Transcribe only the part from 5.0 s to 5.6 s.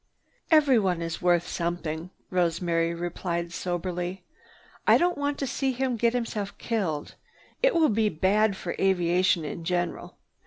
want to